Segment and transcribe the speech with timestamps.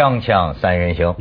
[0.00, 1.14] 锵锵三人行，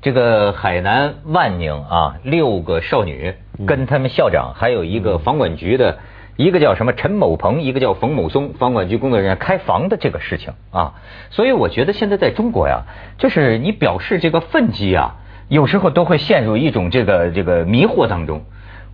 [0.00, 3.34] 这个海南万宁啊，六个少女
[3.66, 5.98] 跟他们校长还有一个房管局的，
[6.36, 10.94] 一个叫什么陈某鹏，一个叫冯某松，房管局工作人员开房的这个事情啊，
[11.30, 12.82] 所以我觉得现在在中国呀，
[13.18, 15.16] 就是你表示这个愤激啊，
[15.48, 18.44] 有时候都会陷入一种这个这个迷惑当中。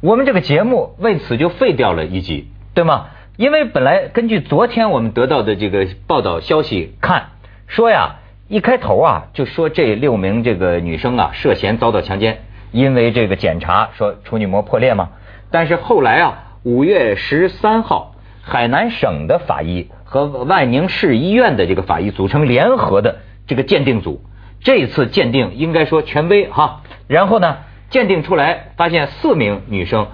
[0.01, 3.09] 我们这个节目为此就废掉了一集，对吗？
[3.37, 7.33] 因为本来根据昨天我们得到的这个报道消息看，
[7.67, 12.41] 说呀，一开头啊就说这六名这个女生啊涉嫌遭到强奸，
[12.73, 15.11] 因为这个检查说处女膜破裂嘛。
[15.51, 24.23] 但是后来啊，五月十三号，海南省的法医和万宁市医院的这个法医组成联合的这个鉴定组，
[24.61, 26.83] 这次鉴定应该说权威哈。
[27.07, 27.59] 然后呢？
[27.91, 30.09] 鉴定出来，发现四名女生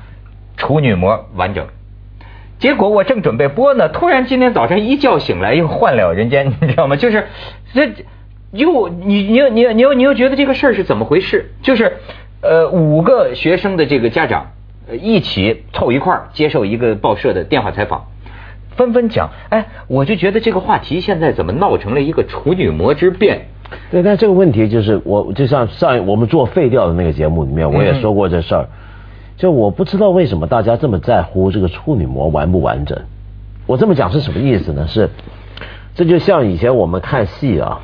[0.56, 1.66] 处女膜完整。
[2.60, 6.94] 结果我正准备播呢，突然今天早上一觉醒来又换了人间， 你知道吗？
[6.94, 7.26] 就是
[7.72, 7.92] 这
[8.54, 11.50] 又你你你你又你又觉得这个事儿是怎么回事？
[11.62, 11.96] 就是
[12.40, 14.52] 呃五个学生的这个家长
[15.00, 18.04] 一起凑一块儿接受一个报社的电话采访，
[18.76, 23.46] 纷纷讲，哎，我就觉得这个话题现在怎么闹成了一个处女膜之变？
[23.90, 28.68] 对，但这个问题就是，我就像上我们做废掉的那个节目里面，我也说过这事儿。
[29.36, 32.96] 就我不知道为什么大家这么在乎这个处女膜完不完整。
[33.66, 34.86] 我这么讲是什么意思呢？
[34.86, 35.08] 是，
[35.94, 37.80] 这就像以前我们看戏啊，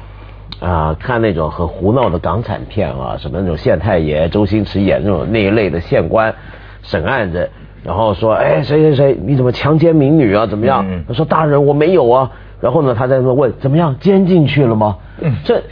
[0.60, 6.34] 啊，看那种很胡闹的港产片啊，什么那种县太爷、周星驰演那种那一类的县官
[6.82, 7.50] 审案子，
[7.82, 10.46] 然后说，哎，谁谁谁，你怎么强奸民女啊？
[10.46, 10.86] 怎么样？
[11.08, 12.30] 他说大人我没有啊。
[12.60, 14.98] 然后呢，他在那问怎么样，监进去了吗？
[15.44, 15.62] 这。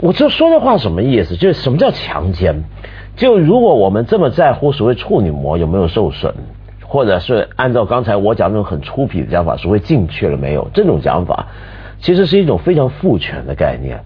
[0.00, 1.36] 我这说这话什么意思？
[1.36, 2.64] 就是什么叫强奸？
[3.14, 6.34] 就如果我们这么在乎所谓处女膜有没有受损，
[6.82, 10.68] 或者是按照刚才我讲那种很粗鄙的讲法，所谓进去了没有？
[10.74, 11.46] 这种讲法
[12.00, 14.02] 其实是一种非常父权的概念，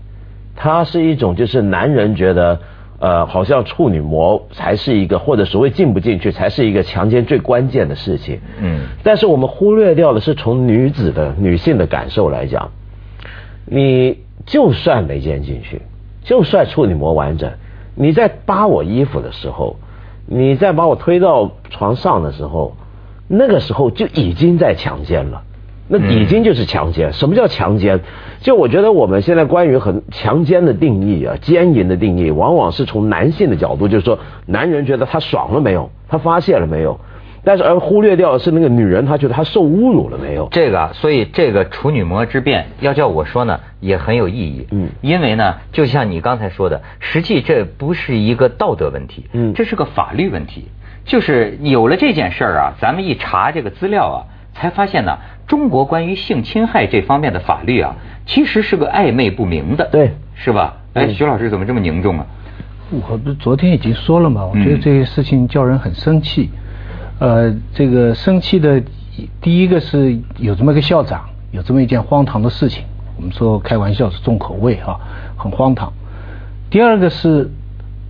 [0.60, 2.58] 它是一种就是男人觉得
[2.98, 8.40] 呃好像处女膜才是一个，或者所谓进不进去才是一个强奸最关键的事情。
[8.60, 8.80] 嗯。
[9.04, 12.72] 但是我们忽略掉的是从女子的女性的感受来讲，
[13.64, 14.18] 你。
[14.46, 15.82] 就算没进进去，
[16.22, 17.50] 就算处女膜完整，
[17.94, 19.76] 你在扒我衣服的时候，
[20.24, 22.74] 你在把我推到床上的时候，
[23.26, 25.42] 那个时候就已经在强奸了，
[25.88, 27.12] 那已经就是强奸。
[27.12, 28.00] 什么叫强奸？
[28.40, 37.00] 就我觉得我们现在关于很强奸的定义啊，奸淫的定义，往往是从男性的角度，就是说男人觉得他爽了没有，他发泄了没有。
[37.44, 40.48] 但是而忽略掉的是那个女人，她觉得她受侮辱了没有？
[40.50, 44.66] 这个，所以这个处女膜之变，要叫我说呢，也很有意义。
[44.72, 50.66] 嗯，因为呢，就像你刚才说的，实际这不是一个道德问题，嗯，这是个法律问题。
[51.06, 54.18] 就是有了这件事儿啊，咱们一查这个资料啊，
[54.52, 55.16] 才发现呢，
[55.48, 60.76] 中国关于性侵害这方面的法律啊，其实是个暧昧不明的，对，是吧？
[60.92, 62.26] 哎，徐老师怎么这么凝重啊？
[62.90, 64.44] 我昨天已经说了嘛？
[64.44, 66.50] 我觉得这些事情叫人很生气。
[67.18, 68.80] 呃，这个生气的
[69.40, 72.84] 第一个是有这么个校长，有这么一件荒唐的事情。
[73.16, 74.96] 我们说开玩笑是重口味啊，
[75.36, 75.92] 很荒唐。
[76.70, 77.50] 第二个是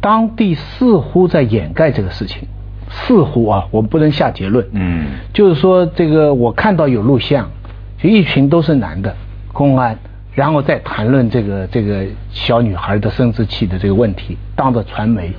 [0.00, 2.46] 当地似乎在掩盖这个事情，
[2.90, 4.66] 似乎啊，我们不能下结论。
[4.72, 7.50] 嗯，就是说这个我看到有录像，
[7.98, 9.14] 就一群都是男的
[9.52, 9.98] 公安，
[10.34, 15.32] 然后再谈论这个这个小女孩的生殖器的这个问题，当着传媒。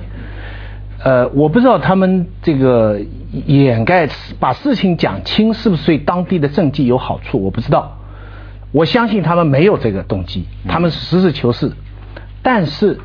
[1.02, 3.00] 呃，我不知道他们这个
[3.46, 4.06] 掩盖
[4.38, 7.96] 把事情讲清是不是对当地的政绩有好处，我不知道。
[8.72, 11.72] 我相信他们没有这个动机，他们实事求是。
[12.42, 13.00] 但是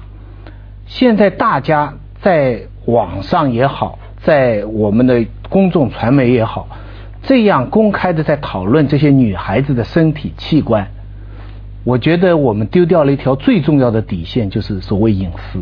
[0.85, 6.68] 现在大家在网上也好，在我们的公众传媒也好，
[7.22, 10.88] 这样公开的在讨论这些女孩子的身体器官，
[11.84, 15.59] 我觉得我们丢掉了一条最重要的底线，就是所谓隐私。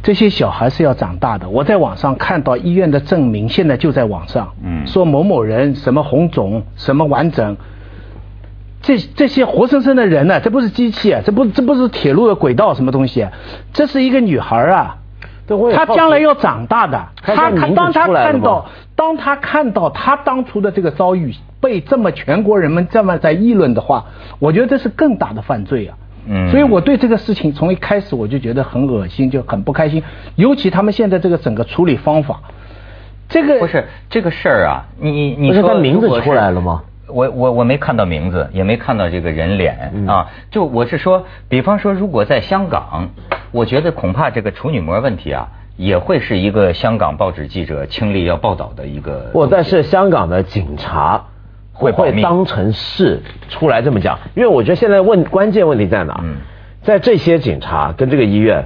[0.00, 1.48] 这些小孩是要长大的。
[1.50, 7.56] 我在网上看到医院的证明，现在就在网上，嗯，说某某人什么红肿，什么完整，
[8.80, 10.40] 这这些活生生的人呢？
[10.40, 13.26] 这不是机器啊，这不这不是铁路的轨道什么东西？
[13.72, 14.97] 这是一个女孩啊，
[15.74, 17.08] 她将来要长大的。
[17.22, 24.04] 他他当他看到，当他看到他当初的这个遭遇被这么全国人们这么在议论的话，
[24.38, 25.96] 我觉得这是更大的犯罪啊。
[26.30, 30.02] 嗯，所以我对这个事情从一开始我就觉得很恶心，就很不开心。
[30.36, 32.40] 尤其他们现在这个整个处理方法，
[33.28, 36.82] 这个不是这个事儿啊，你你说他名字出来了吗？
[37.08, 40.28] 我我我没看到名字，也没看到这个人脸啊。
[40.50, 43.08] 就我是说，比方说，如果在香港，
[43.50, 49.30] 我觉得恐怕这个处女膜问题啊，也会是一个香港报纸记者倾力要报道的一个。
[49.32, 51.24] 不，但是香港的警察。
[51.80, 56.20] 会会当成是出来这么讲，因为我觉得现在问关键问题在哪？
[56.24, 56.38] 嗯，
[56.82, 58.64] 在这些警察跟这个医院。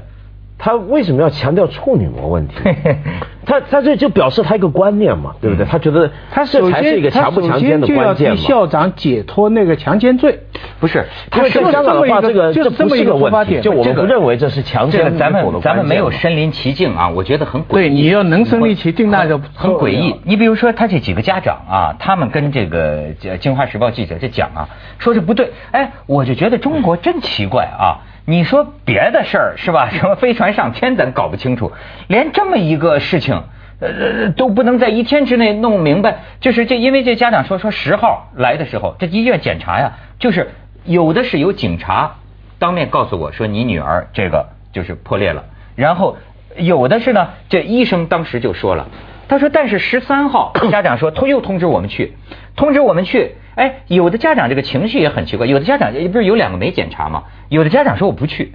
[0.57, 2.55] 他为什么要强调处女膜问题？
[3.45, 5.67] 他他这就表示他一个观念嘛，对不对？
[5.67, 8.37] 他觉得他这才是一个强不强奸的关键嘛。
[8.37, 10.41] 校长解脱那个强奸罪，
[10.81, 11.07] 不是？
[11.31, 15.17] 他为在香港的话，这个就这么一个问题，就我们不认为这是强奸。
[15.17, 17.73] 咱们咱们没有身临其境啊，我觉得很诡异。
[17.73, 20.17] 对，你要能身临其境，那就很诡异。
[20.25, 24.69] 你比如说他这几个家长啊，他们跟这个《京华时报》记者这讲啊，
[24.99, 25.53] 说这不对。
[25.73, 28.07] 哎，我就觉得中国真奇怪啊。
[28.25, 29.91] 你说别的事儿是吧？
[29.91, 31.73] 什么飞船上天咱搞不清楚，
[32.07, 33.32] 连这么一个事情，
[33.83, 36.21] 呃，都不能在一天之内弄明白。
[36.41, 40.53] 就是这，因为这家长说说十号来的时候，这医院检查呀，就是
[40.85, 42.15] 有的是有警察
[42.61, 45.45] 当面告诉我说你女儿这个就是破裂了，
[45.75, 46.17] 然后
[46.57, 48.87] 有的是呢，这医生当时就说了，
[49.29, 52.15] 他说但是十三号家长说通又通知我们去，
[52.55, 53.33] 通知我们去。
[53.55, 57.25] 哎，有的家长这个情绪也很奇怪，有的家长不是有两个没检查吗？
[57.51, 58.55] 有的家长说我不去。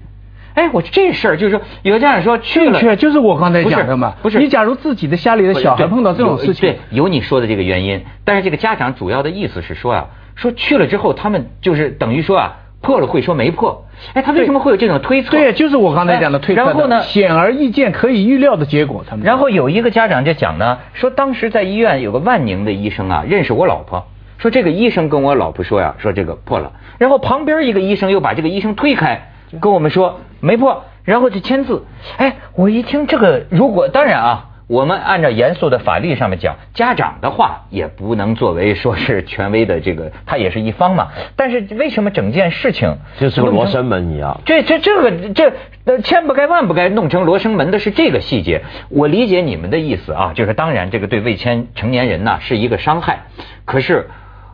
[0.58, 4.16] 哎，我这事儿就是说，有的家长说去了，就是我刚才讲的嘛。
[4.24, 8.04] 不是，你假如自己的家里的小孩碰到这种事情，对，有你说的这个原因。
[8.26, 13.86] 但是这个家长主要的意思是说啊，说去了之后他们就是等于说啊破了会说没破。
[14.14, 15.30] 哎，他为什么会有这种推测？
[15.30, 16.64] 对，就是我刚才讲的推测。
[16.64, 19.24] 然后呢，显而易见可以预料的结果，他们。
[19.24, 24.08] 然后有一个家长就讲呢，说当时在医院有个万宁的医生啊，认识我老婆。
[24.40, 31.86] 说这个医生跟我老婆说呀，说这个破了，然后旁边一个医生又把这个医生推开，跟我们说没破，然后就签字。
[32.18, 41.08] 哎，我一听这个，如果当然啊，我们按照严肃的法律上面讲，家长的话也不能作为说是权威的这个，他也是一方嘛。
[41.36, 44.42] 但是为什么整件事情就是个罗生门一样？
[44.46, 48.64] 这这这个这千不该万不该弄成罗生门的是这个细节。
[48.90, 53.28] 我理解你们的意思啊，就是当然这个对未签成年人呢是一个伤害，
[53.66, 54.10] 可是。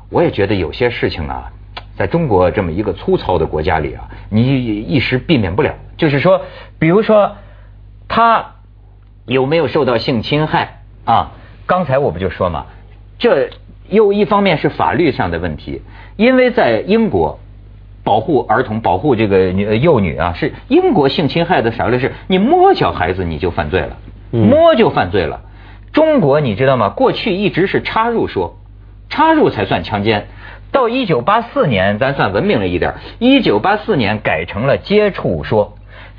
[0.09, 1.49] 我也觉得有些事情啊，
[1.95, 4.41] 在中国这么一个粗糙的国家里啊，你
[4.81, 5.75] 一时避免不了。
[5.95, 6.41] 就是说，
[6.79, 7.35] 比如说
[8.07, 8.55] 他
[9.25, 11.33] 有没有受到性侵害啊？
[11.65, 12.65] 刚才我不就说嘛，
[13.19, 13.49] 这
[13.89, 15.81] 又一方面是法律上的问题，
[16.15, 17.39] 因为在英国
[18.03, 23.97] 保护儿童、保护这个女幼女啊，是英国性侵害的法律是，你摸小孩子你就犯罪了，
[24.31, 25.41] 摸就犯罪了。
[25.91, 26.89] 中国你知道吗？
[26.89, 28.57] 过去一直是插入说。
[29.09, 30.27] 插入才算强奸，
[30.73, 35.77] 到一九八四年咱算文明了一点，一九八四年改成了接触说，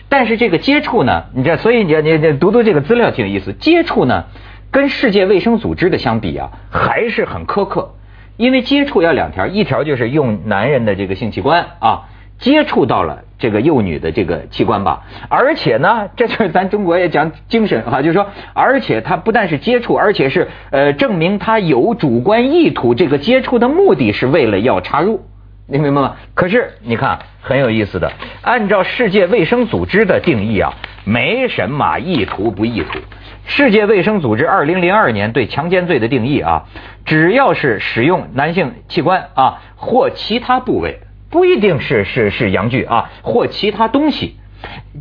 [0.09, 4.25] 但是这个接触呢，你这所以你你你读读这个资料挺有意思，接触呢
[4.71, 7.95] 跟世界卫生组织的相比啊还是很苛刻，
[8.39, 12.09] 因为接触要两条，一条就是用男人的这个性器官啊。
[12.39, 25.27] 接触到了这个幼女的这个器官吧，而且呢， 这就是咱中国也讲精神哈，就是说，而且他不但是接触，而且是呃证明他有主观意图，这个接触的目的是为了要插入，
[25.69, 26.17] 你明白吗？
[26.33, 28.11] 可是你看很有意思的，
[28.41, 30.73] 按照世界卫生组织的定义啊，
[31.05, 32.99] 没什么意图不意图。
[33.45, 36.65] 世界卫生组织二零零二年对强奸罪的定义啊，
[37.05, 41.01] 只要是使用男性器官啊或其他部位。
[41.35, 44.37] 不一定是是是阳具啊，或其他东西，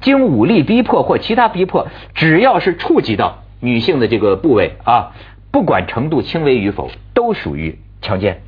[0.02, 5.12] 经武力逼迫或其他逼迫，只要是触及到女性的这个部位啊，
[5.52, 8.42] 不管程度轻微与否，都属于强奸。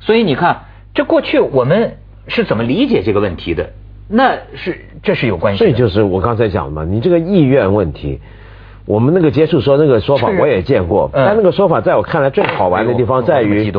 [0.00, 3.70] 所以你看，这过去我们是怎么理解这个问题的？
[4.08, 5.64] 那是这是有关系。
[5.64, 8.18] 这就是我刚才讲的嘛，你这个意愿问题，
[8.86, 13.72] 我们那个接触说那个说法我也见过，但那个说法在我看来最好玩的地方在于，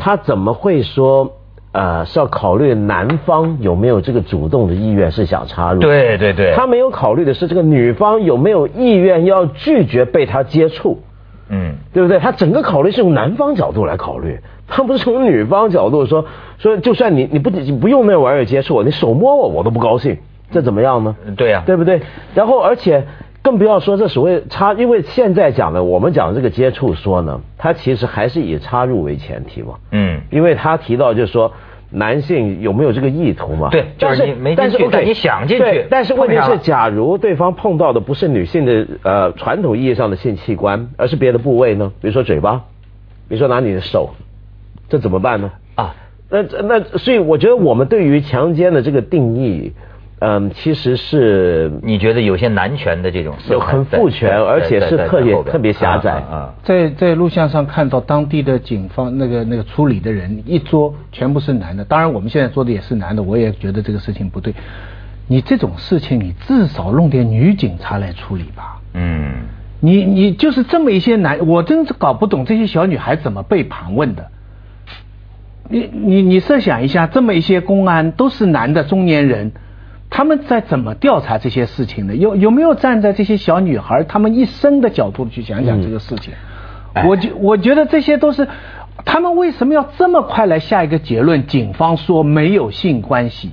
[0.00, 1.36] 他怎么会说？
[1.78, 5.80] 呃，是要考虑男方有没有这个主动的意愿，是想插入。
[5.80, 6.52] 对对对。
[6.56, 10.98] 他没有考虑的是这个女方有没有意愿要拒绝被他接触。
[11.50, 12.18] 嗯，对不对？
[12.18, 16.24] 他整个考虑是从男方角度来考虑， 他不是从女方角度说
[16.58, 20.18] 说，就算你你不你不用那玩意儿接触我，你手摸我我都不高兴，
[20.50, 21.16] 这怎么样呢？
[21.36, 22.02] 对呀，对不对？
[22.34, 23.06] 然后而且
[23.40, 29.74] 更不要说这所谓插，因为现在讲的我们讲这个接触说呢，它其实还是以插入为前提嘛。
[29.92, 31.52] 嗯，因为他提到就是说。
[31.90, 33.70] 男性有没有这个意图嘛？
[33.70, 35.86] 对，就是你没进去，但你想进去。
[35.90, 41.92] 但是问题是，假如对方碰到的不是女性的呃传统意义上的性器官，而是别的部位呢？
[42.00, 42.64] 比如说嘴巴，
[43.28, 44.10] 比如说拿你的手，
[44.88, 45.50] 这怎么办呢？
[45.76, 45.94] 啊，
[46.28, 49.72] 那那所以我觉得我们对于强奸的这个定义。
[50.20, 56.52] 嗯，其实是你觉得有些男权的这种有很父权，而且是特别特别狭窄啊。
[56.64, 64.52] 在在录像上看到当地的警方那个那个处理的人一桌全部是男的，当然我们现在做的也是男的，我也觉得这个事情不对。
[65.28, 68.80] 你这种事情，你至少弄点女警察来处理吧。
[68.94, 69.34] 嗯，
[69.78, 74.26] 你你就是这么一些男，我真是搞不懂这些小女孩怎么被盘问的。
[75.68, 79.52] 你你你设想一下，这么一些公安都是男的中年人。
[80.10, 82.14] 他们在怎么调查这些事情呢？
[82.16, 86.32] 有有没有站在这些小女孩她们一生的角度去想想这个事情？
[87.06, 88.48] 我觉我觉得这些都是
[89.04, 91.46] 他们为什么要这么快来下一个结论？
[91.46, 93.50] 警方说没有性关系，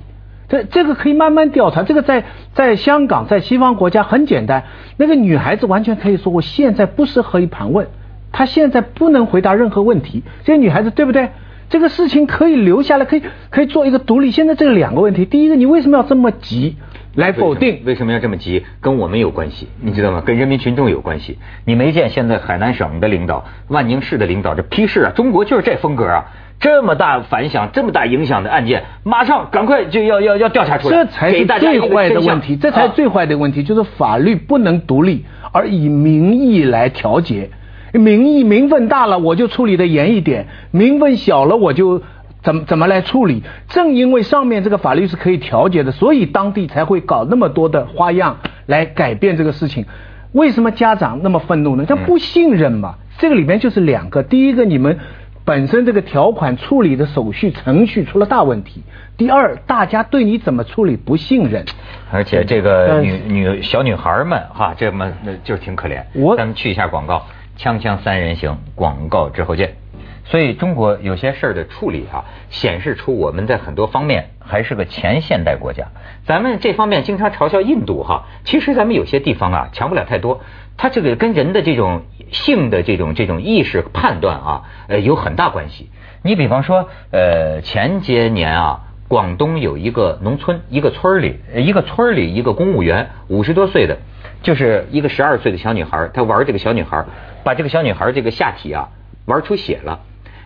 [0.48, 1.82] 这这个可以慢慢调查。
[1.82, 4.64] 这个在在香港，在西方国家很简单，
[4.96, 7.86] 那个女孩子完全可以说我现在不适合于盘问，
[8.32, 10.22] 她现在不能回答任何问题。
[10.42, 11.28] 这些女孩子对不对？
[11.68, 14.30] 这个事情可以留下来，可以可以做一个独立。
[14.30, 16.76] 现在这两个问题，第一个，你为什么要这么急
[17.14, 17.82] 来否定？
[17.84, 18.64] 为什么要这么急？
[18.80, 20.22] 跟我们有关系，你知道吗？
[20.24, 21.38] 跟人民群众有关系。
[21.64, 25.12] 你没见现在海南省的领导、万宁市的领导这批示啊？
[25.16, 26.26] 中国就是这风格啊！
[26.58, 32.56] 这么大反响、这么大影响的案件，马上赶快就要要要调查出来，这才是最坏的问题。
[32.56, 37.50] 这才是最坏的问题，就是法律不能独立，而以民意来调节。
[37.98, 42.02] 民意民愤大了，我就处理的严一点；名分小了，我就
[42.42, 43.42] 怎么怎么来处理。
[43.68, 49.86] 正因为上面这个法律是可以调节的，所以当地才会搞那么多的花样来改变这个事情。
[50.32, 51.84] 为什么家长那么愤怒呢？
[51.86, 52.96] 他不信任嘛。
[53.18, 54.98] 这个里面就是两个：第一个，你们
[55.44, 58.82] 本身这个条款处理的手续程序出了大问题；
[59.16, 61.64] 第二，大家对你怎么处理不信任。
[62.12, 65.10] 而且这个女女小女孩们哈，这么
[65.42, 66.02] 就挺可怜。
[66.14, 67.24] 我咱们去一下广告。
[67.58, 69.76] 锵锵三人行，广告之后见。
[70.24, 75.86] 所以中国有些事儿的处理啊，显示出我们在很多方面还是个前现代国家。
[76.24, 80.40] 咱们这方面经常嘲笑印度哈，其实咱们有些地方啊强不了太多。
[80.76, 85.90] 它这个跟人的这种性的这种这种意识判断啊，呃有很大关系。
[86.22, 93.98] 你比方说，呃前些年啊，广东有一个农村一个村里一个村里一个公务员五十多岁的，
[94.42, 97.04] 就是一个十二岁的小女孩，她玩这个小女孩。
[97.44, 98.88] 把这个小女孩这个下体啊
[99.24, 100.00] 玩出血了，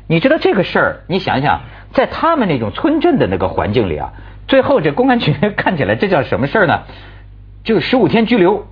[0.06, 1.00] 你知道这个事儿？
[1.06, 4.12] 你想想，在他们那种村镇的那个环境里啊，
[4.48, 6.82] 最后这公安局看起来这叫什么事儿呢？
[7.64, 8.66] 就十五天拘留。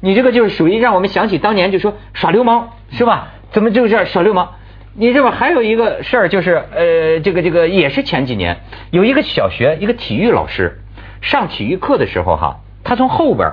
[0.00, 3.30] 你这个就是属于让我们想起当年就说耍流氓是吧？
[3.50, 4.50] 怎么就是耍流氓？
[4.94, 8.58] 你这边还有一个事儿，就是呃，这个这个也是前几年
[8.92, 10.78] 有一个小学一个体育老师
[11.22, 13.50] 上体育课的时候哈，他从后边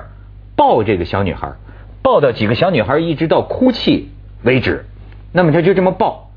[0.56, 1.52] 抱这个小女孩。
[2.02, 4.12] 抱到几个小女孩，一直到哭泣
[4.44, 4.84] 为止。
[5.32, 6.30] 那么他就这么抱，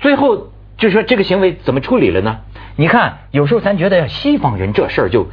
[0.00, 2.40] 最后就说这个行为怎么处理了呢？
[2.74, 5.28] 你看，有时候咱觉得西方人这事儿就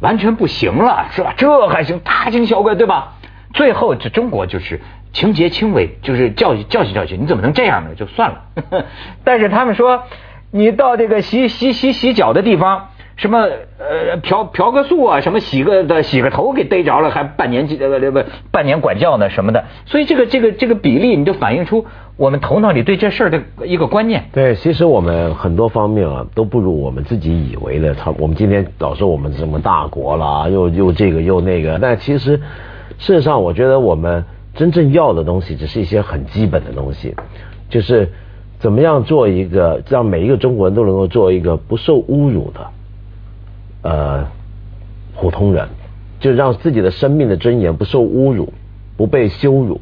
[0.00, 1.32] 完全不行了，是吧？
[1.36, 3.18] 这还行，大惊小怪，对吧？
[3.54, 4.80] 最后这中国就是
[5.12, 7.94] 情节轻微，就是教训教训教训，你怎么能这样呢？
[7.94, 8.86] 就算了。
[9.22, 10.02] 但是他们说，
[10.50, 12.89] 你到这个洗洗洗洗脚的地方。
[13.20, 13.38] 什么
[13.78, 21.84] 呃嫖嫖个宿啊，什么洗个的洗个头给逮着了，还半年呃不半年管教呢什么的，所以这个这个这个比例，你就反映出
[22.16, 24.24] 我们头脑里对这事儿的一个观念。
[24.32, 27.94] 对，其实我们很多方面啊，都不如我们自己以为的。
[27.94, 32.38] 他我们今天老说我们什么大国了，又又这个又那个，但其实
[32.96, 34.24] 事实上，我觉得我们
[34.54, 37.14] 真正要的东西，只是一些很基本的东西，
[37.68, 38.08] 就是
[38.58, 42.66] 怎么样做一个让每一个中国人都能够做一个不受侮辱的。
[43.82, 44.26] 呃，
[45.16, 45.68] 普通人
[46.18, 48.52] 就让自己的生命的尊严不受侮辱，
[48.96, 49.80] 不被羞辱。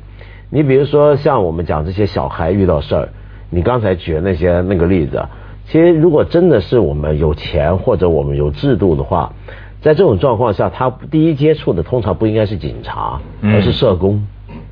[0.50, 3.08] 你比如说，像我们讲这些小孩遇到事儿，
[3.50, 5.26] 你刚才举的那些那个例子，
[5.66, 9.32] 其实如果真的是我们有钱或者我们有制度的话，
[9.80, 14.26] 在这种状况下，他第一接触的通常不应该是警察，而是社工，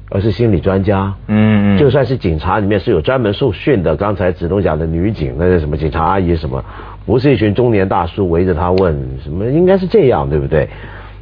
[0.09, 1.15] 而是心理专家。
[1.27, 6.65] 嗯，就算是警察里面是有专门受训的，刚才子东讲的女警，那是什么警察阿姨什么。
[7.07, 10.69] 不是一群中年大叔围着他问什么，应该是这样，对不对？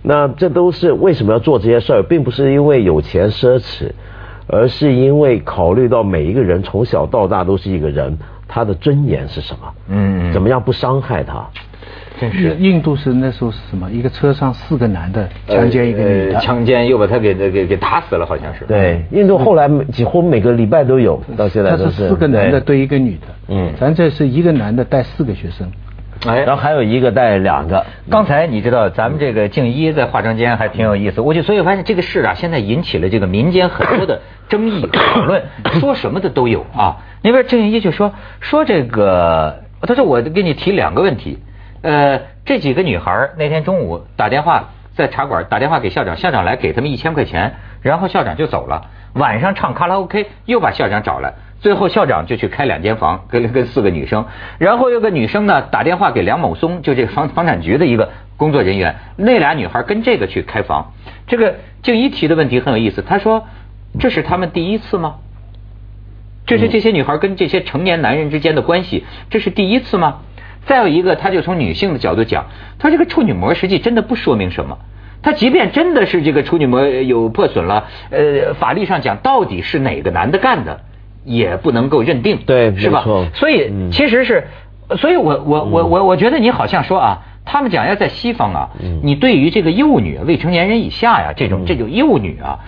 [0.02, 3.90] 那这都是为什么要做这些事儿，并不是因为有钱奢侈，
[4.46, 8.18] 而是因为考虑到每一个人从小到大都是一个人，
[8.54, 9.75] 他的尊严是什么？
[9.88, 11.44] 嗯，怎么样不伤害他？
[12.20, 13.90] 真是印度是那时候是什么？
[13.90, 18.64] 一个车上四个男的强奸一个女的，强奸又把他给给给打死了，好像是。
[18.66, 22.08] 对，印度后来几乎每个礼拜都有，到现在都是。
[22.08, 25.68] 四个男的对一个女的，嗯，咱这是一个男的带四个学生，
[26.26, 27.85] 哎，然后还有一个带两个。
[28.11, 35.42] 刚才你知道咱们这个静一在化妆间还挺有意思，我就所以发现这个事啊，现在引起了这个民间很多的争议讨论，
[35.80, 36.99] 说什么的都有啊。
[37.23, 41.38] 那边静一就说说这个，他说我给你提两个问题。
[41.83, 48.87] 呃，这几个女孩那天中午打电话在茶馆打电话给校长，校长来给他们一千块钱，然后校长就走了。
[49.12, 54.26] 晚上唱卡拉 OK 又把校长找来，最后校长就去开两间房，跟跟四个女生，
[54.59, 60.92] 然后有个女生呢打电话给梁某松，就这房房产局的一个工作人员，那俩女孩跟这个去开房。
[61.26, 63.47] 这个静怡提的问题很有意思，她说
[63.99, 65.14] 这是他们第一次吗？
[66.44, 70.18] 这是这些女孩跟这些成年男人之间的关系，这是第一次吗？
[70.66, 72.44] 再有一个，他就从女性的角度讲，
[72.78, 74.80] 他这个处女膜实际真的不说明什么。
[75.23, 80.83] 他即便真的是这个处女膜有破损了，呃，法律上讲到底是哪个男的干的，
[81.25, 83.02] 也不能够认定，对，是吧？
[83.35, 84.47] 所以其实是，
[84.99, 88.69] 所以我我我我我觉得你好像说啊，他们讲要在西方啊，
[89.02, 92.61] 你对于这个幼女、未成年人以下呀，这种这种幼女啊，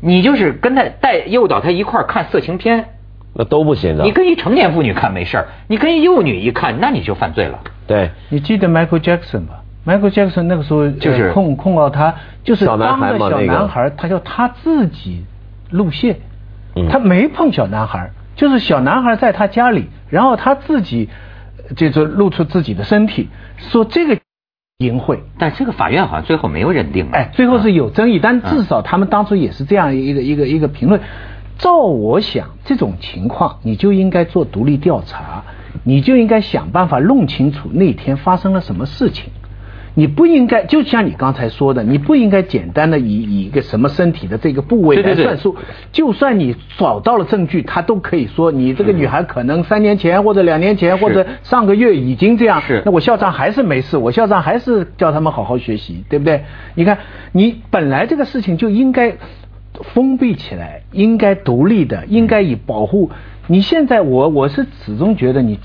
[0.00, 2.86] 你就是跟他带诱导他一块看色情片，
[3.34, 4.04] 那都不行的。
[4.04, 7.58] 你跟一成年妇女看没事儿，你跟幼女一看，那你就犯罪了。
[7.86, 11.32] 对，你记得 Michael Jackson 吧？Michael Jackson 那个时候就是。
[11.32, 15.24] 控控告他，就是当个小男孩，他叫他自己
[15.70, 16.16] 露馅，
[16.90, 21.08] 他没碰小男孩，就是小男孩在他家里，然后他自己
[21.76, 24.18] 就是露出自己的身体，说这个
[24.78, 27.08] 淫秽，但这个法院好像最后没有认定。
[27.12, 31.00] 哎，最后是有争议，但至少他们当初也是这样一个一个一个评论。
[31.58, 35.44] 照我想，这种情况你就应该做独立调查，
[35.84, 39.32] 你就应该想办法弄清楚那天发生了什么事情。
[39.98, 45.56] 你不应该，就像你刚才说的，你不应该简单的以以一个什么身体的这个部位来算数。
[45.90, 52.60] 就算你找到了证据，他都可以说你这个女孩可能三年前或者两年前或者上个月已经这样。
[52.60, 52.82] 是。
[52.84, 56.44] 那我校长还是没事，我校长还是叫他们好好学习，对不对？
[56.74, 56.98] 你看，
[57.32, 59.16] 你本来这个事情就应该
[59.94, 63.10] 封闭起来，应该独立的，应该以保护。
[63.46, 65.58] 你现在，我我是始终觉得你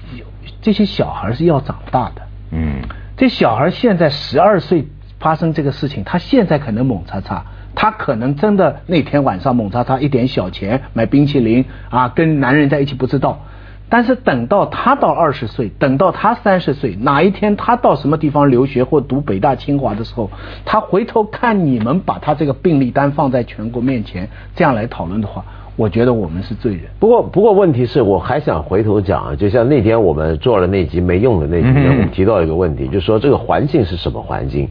[0.62, 2.22] 这些小孩是要长大的。
[2.52, 2.76] 嗯。
[3.22, 4.88] 这小孩现在十二岁
[5.20, 13.42] 发生这个事情，他现在可能猛叉叉，他可能真的那天晚上猛叉叉一点小钱买冰淇淋啊，跟男人在一起不知道。
[13.90, 20.32] 但是等到他到二十岁，等到他三十岁，哪一天他到什么地方留学或读北大清华的时候，
[20.66, 25.46] 他回头看你们把他这个病历单放在全国面前，这样来讨论的话。
[25.76, 26.84] 我觉得我们是罪人。
[27.00, 34.70] 不过，不过问题是我还想回头讲啊，就像那天我们做了那集没用的那集，我们提到一个问题，就是说这个环境是什么环境？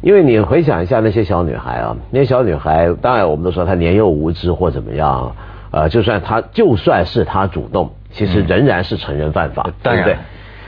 [0.00, 5.34] 因为你回想一下那些小女孩啊，那些小女孩，当然我们都说她年幼无知或怎么样，
[5.70, 10.16] 呃，就算她就算是她主动，其实仍然是成人犯法，对不对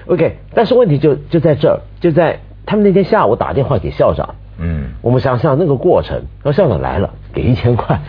[0.07, 8.01] ？OK，但是问题就就在这儿，就在他们那天下午打电话给校长，嗯，我们想想那个过程，说校长来了，给一千块。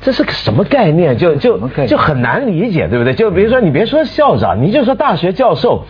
[0.00, 1.16] 这是个什么概念？
[1.16, 3.14] 就就就很难理解，对不对？
[3.14, 5.84] 就比如说，你别说校长，你就说大学教授，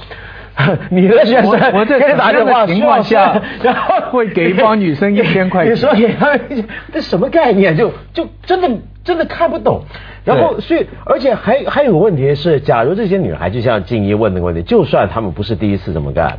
[0.90, 5.72] 你的学生我在打电话情况下， 然后 会给一帮女生一千块钱。
[5.72, 6.40] 你说给他们，
[6.92, 7.76] 这什么概念？
[7.76, 8.70] 就就真的
[9.04, 9.82] 真的看不懂。
[10.24, 16.38] 然后，所以而且还还有个问题是，假如这些女孩就像静怡问的问题，就算她们不是第一次这么干，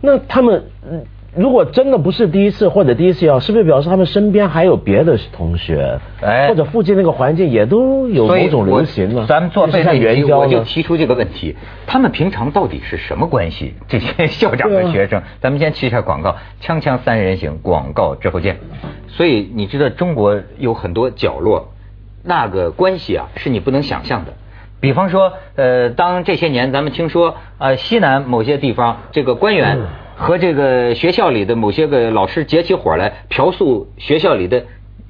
[0.00, 1.04] 那她们嗯。
[1.36, 9.26] 如果真的不是第一次或者第一次要，是不是表示他们身边还有别的同学，哎或者附近那个环境也都有某种流行呢？
[9.28, 11.54] 咱们做背景，我就提出这个问题：
[11.86, 13.74] 他们平常到底是什么关系？
[13.86, 18.58] 这些校长和学生，咱们先去一下广告，锵锵三人行，广告之后见。
[19.08, 21.68] 所以你知道中国有很多角落，
[22.24, 24.32] 那个关系啊，是你不能想象的。
[24.80, 29.78] 比方说，呃，当这些年咱们听说，呃，西南某些地方这个官员。
[30.18, 34.64] 和这个学校里的某些个老师结起伙来嫖宿学校里的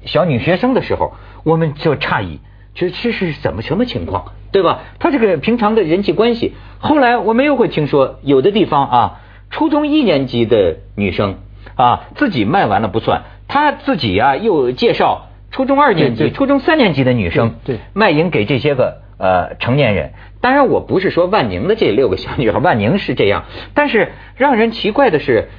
[0.05, 2.39] 小女学生的时候，我们就诧异，
[2.75, 4.81] 这这是怎么什么情况，对吧？
[4.99, 11.39] 他这个平常的人际关系，后来我们又会听说，有的地方啊，初中一年级的女生
[11.75, 20.13] 啊，自己卖完了不算，她自己啊又介绍初中二年级、初中三年级的女生，对，卖淫给这些个呃成年人。
[20.41, 23.43] 当然，我不是说万宁的这六个小女孩，万宁是这样。
[23.73, 25.49] 但是让人奇怪的是，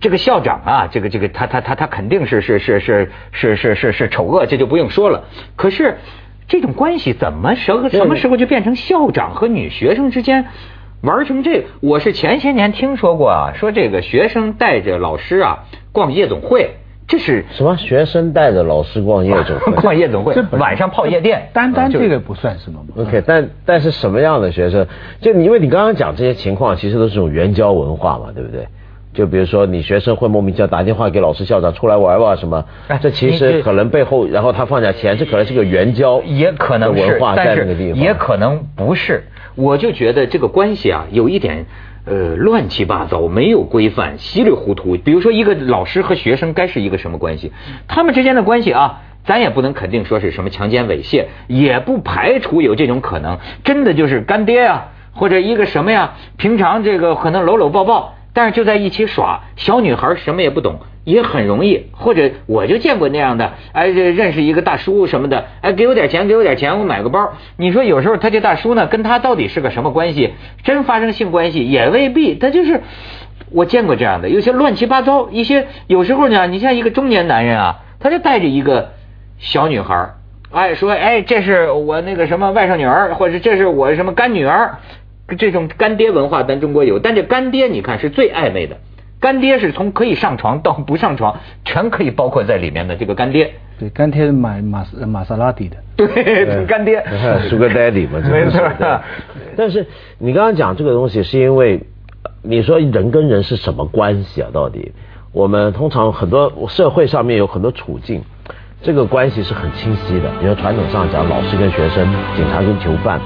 [0.00, 5.24] 这个校长啊，这个这个他他他他肯定是是是是是是是是丑恶，这就不用说了。
[5.56, 5.98] 可是
[6.48, 10.46] 这种关系怎么什什么时候就变成校长和女学生之间
[11.02, 11.66] 玩成这？
[11.80, 16.76] 我是前些年听说过啊，说这个学生带着老师啊逛夜总会。
[17.10, 17.76] 这是什么？
[17.76, 22.80] 学生带着老师逛夜总会， 逛夜总会，晚上泡夜店，单单这个不算什么。
[22.96, 24.86] OK，但但是什么样的学生？
[25.20, 28.68] 就因为你刚刚讲这些情况，其实都是种援交文化嘛，对不对？
[29.12, 32.64] 就比如说你学生会莫名其妙打电话给老师校长出来玩玩什么，
[33.02, 39.24] 这其实可能背后，然后他放下钱，这可能是个援交，也可能文化在那个地方，也可能不是。
[39.56, 41.66] 我就觉得这个关系啊，有一点。
[42.06, 44.96] 呃，乱七八糟，没有规范，稀里糊涂。
[44.96, 47.52] 比如说，一个老师和学生该是一个什么关系？
[47.86, 53.38] 他们之间的关系啊，咱也不能肯定说是什么强奸猥亵，也不排除有这种可能。
[53.64, 56.14] 真的就是干爹啊，或者一个什么呀？
[56.38, 59.40] 平常这个可能搂搂抱抱，但是就在一起耍。
[59.56, 67.32] 小女孩什么也不懂，也很容易，或者我就见过那样的，哎，认识一个大叔什么的，哎，给我点钱，给我点钱，我买个包。
[67.56, 70.34] 你说有时候他这大叔呢，跟他到底是个什么关系？
[70.62, 72.82] 真发生性关系也未必，他就是
[73.50, 78.92] 我见过这样的，有些乱七八糟，一些有时候呢，你像一个中年男人啊，他就带着一个
[79.38, 80.10] 小女孩，
[80.52, 84.78] 哎，说哎，这是我那个什么外甥女儿，或者这是我什么干女儿，
[85.38, 88.76] 这种干爹文化咱中国有，但这干爹你看是最暧昧的。
[89.20, 93.52] 干爹是从可以上床到不上床，全可以包括在里面的这个干爹。
[93.78, 95.76] 对，干爹买玛玛莎拉蒂的。
[95.96, 97.02] 对，干爹。
[97.48, 98.60] Sugar Daddy 嘛，没错。
[99.56, 99.86] 但是
[100.18, 101.82] 你刚刚讲这个东西，是因为
[102.42, 104.48] 你说人跟人是什么关系啊？
[104.52, 104.92] 到底
[105.32, 108.22] 我们通常很多社会上面有很多处境，
[108.82, 110.30] 这个关系是很清晰的。
[110.40, 112.06] 比如传统上讲，老师跟学生，
[112.36, 113.20] 警察跟囚犯。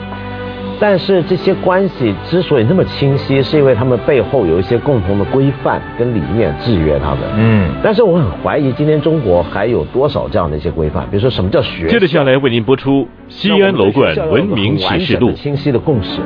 [0.80, 7.20] 但是这些关系之所以那么清晰，是因为他们背后有一些共同的规范跟理念制约他们。
[7.36, 7.74] 嗯。
[7.82, 11.04] 但是我很怀疑，今天中国还有多少这样的一些规范？
[11.10, 11.86] 比如说什么叫学？
[11.88, 15.30] 接着下来为您播出《西安楼冠文明启示录》。
[15.34, 16.20] 清晰的共识。